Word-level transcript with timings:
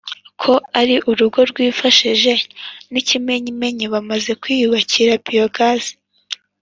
ko 0.41 0.53
ari 0.79 0.95
urugo 1.09 1.39
rwifashije. 1.49 2.33
N’ikimenyimenyi 2.91 3.85
bamaze 3.93 4.31
kwiyubakira 4.41 5.11
biyogazi 5.25 5.93